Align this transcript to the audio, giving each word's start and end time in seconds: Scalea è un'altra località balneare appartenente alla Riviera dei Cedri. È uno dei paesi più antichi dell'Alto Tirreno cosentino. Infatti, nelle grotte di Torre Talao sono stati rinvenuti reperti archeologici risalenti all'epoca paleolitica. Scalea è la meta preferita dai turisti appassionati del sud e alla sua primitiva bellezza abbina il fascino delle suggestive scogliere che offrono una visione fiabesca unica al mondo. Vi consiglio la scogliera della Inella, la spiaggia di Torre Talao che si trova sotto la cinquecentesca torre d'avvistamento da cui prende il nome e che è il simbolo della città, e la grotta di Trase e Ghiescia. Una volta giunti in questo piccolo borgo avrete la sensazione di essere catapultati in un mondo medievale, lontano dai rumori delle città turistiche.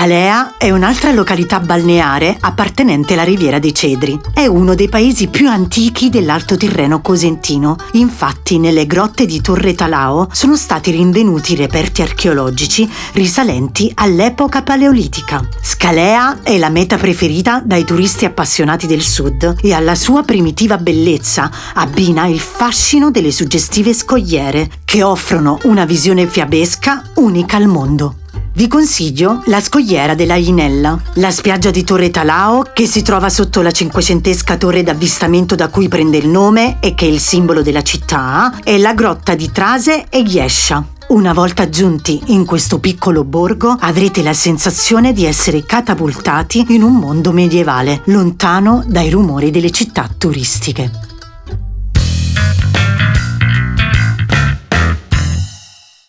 Scalea 0.00 0.56
è 0.56 0.70
un'altra 0.70 1.12
località 1.12 1.60
balneare 1.60 2.34
appartenente 2.40 3.12
alla 3.12 3.22
Riviera 3.22 3.58
dei 3.58 3.74
Cedri. 3.74 4.18
È 4.32 4.46
uno 4.46 4.74
dei 4.74 4.88
paesi 4.88 5.28
più 5.28 5.46
antichi 5.46 6.08
dell'Alto 6.08 6.56
Tirreno 6.56 7.02
cosentino. 7.02 7.76
Infatti, 7.92 8.58
nelle 8.58 8.86
grotte 8.86 9.26
di 9.26 9.42
Torre 9.42 9.74
Talao 9.74 10.26
sono 10.32 10.56
stati 10.56 10.90
rinvenuti 10.90 11.54
reperti 11.54 12.00
archeologici 12.00 12.90
risalenti 13.12 13.92
all'epoca 13.94 14.62
paleolitica. 14.62 15.46
Scalea 15.60 16.38
è 16.42 16.56
la 16.56 16.70
meta 16.70 16.96
preferita 16.96 17.60
dai 17.62 17.84
turisti 17.84 18.24
appassionati 18.24 18.86
del 18.86 19.02
sud 19.02 19.56
e 19.60 19.74
alla 19.74 19.94
sua 19.94 20.22
primitiva 20.22 20.78
bellezza 20.78 21.50
abbina 21.74 22.24
il 22.24 22.40
fascino 22.40 23.10
delle 23.10 23.32
suggestive 23.32 23.92
scogliere 23.92 24.70
che 24.82 25.02
offrono 25.02 25.58
una 25.64 25.84
visione 25.84 26.26
fiabesca 26.26 27.02
unica 27.16 27.58
al 27.58 27.66
mondo. 27.66 28.19
Vi 28.52 28.66
consiglio 28.66 29.42
la 29.46 29.60
scogliera 29.60 30.16
della 30.16 30.34
Inella, 30.34 31.00
la 31.14 31.30
spiaggia 31.30 31.70
di 31.70 31.84
Torre 31.84 32.10
Talao 32.10 32.64
che 32.72 32.84
si 32.86 33.02
trova 33.02 33.28
sotto 33.30 33.62
la 33.62 33.70
cinquecentesca 33.70 34.56
torre 34.56 34.82
d'avvistamento 34.82 35.54
da 35.54 35.68
cui 35.68 35.86
prende 35.86 36.18
il 36.18 36.28
nome 36.28 36.78
e 36.80 36.94
che 36.94 37.06
è 37.06 37.08
il 37.08 37.20
simbolo 37.20 37.62
della 37.62 37.82
città, 37.82 38.58
e 38.64 38.78
la 38.78 38.92
grotta 38.92 39.36
di 39.36 39.52
Trase 39.52 40.06
e 40.08 40.24
Ghiescia. 40.24 40.84
Una 41.10 41.32
volta 41.32 41.68
giunti 41.68 42.20
in 42.26 42.44
questo 42.44 42.80
piccolo 42.80 43.24
borgo 43.24 43.76
avrete 43.78 44.22
la 44.22 44.34
sensazione 44.34 45.12
di 45.12 45.24
essere 45.24 45.64
catapultati 45.64 46.66
in 46.70 46.82
un 46.82 46.94
mondo 46.94 47.32
medievale, 47.32 48.02
lontano 48.06 48.82
dai 48.86 49.10
rumori 49.10 49.50
delle 49.50 49.70
città 49.70 50.08
turistiche. 50.16 51.09